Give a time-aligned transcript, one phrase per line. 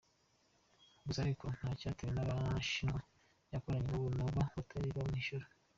[1.05, 2.99] Gusa ariko, ngo cyatewe n’abashinwa
[3.51, 5.45] yakoranye nabo, nabo batari bamwishyura.